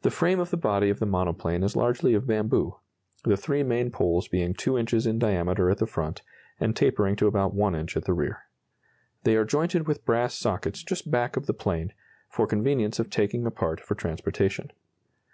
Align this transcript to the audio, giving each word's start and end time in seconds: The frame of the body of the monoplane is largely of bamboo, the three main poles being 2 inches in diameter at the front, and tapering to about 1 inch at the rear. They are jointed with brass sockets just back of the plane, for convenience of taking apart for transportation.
The 0.00 0.10
frame 0.10 0.40
of 0.40 0.48
the 0.48 0.56
body 0.56 0.88
of 0.88 0.98
the 0.98 1.04
monoplane 1.04 1.62
is 1.62 1.76
largely 1.76 2.14
of 2.14 2.26
bamboo, 2.26 2.76
the 3.24 3.36
three 3.36 3.62
main 3.62 3.90
poles 3.90 4.26
being 4.26 4.54
2 4.54 4.78
inches 4.78 5.06
in 5.06 5.18
diameter 5.18 5.68
at 5.68 5.76
the 5.76 5.84
front, 5.86 6.22
and 6.58 6.74
tapering 6.74 7.16
to 7.16 7.26
about 7.26 7.52
1 7.52 7.74
inch 7.74 7.94
at 7.94 8.06
the 8.06 8.14
rear. 8.14 8.44
They 9.24 9.36
are 9.36 9.44
jointed 9.44 9.86
with 9.86 10.06
brass 10.06 10.32
sockets 10.38 10.82
just 10.82 11.10
back 11.10 11.36
of 11.36 11.44
the 11.44 11.52
plane, 11.52 11.92
for 12.30 12.46
convenience 12.46 12.98
of 12.98 13.10
taking 13.10 13.44
apart 13.44 13.78
for 13.78 13.94
transportation. 13.94 14.70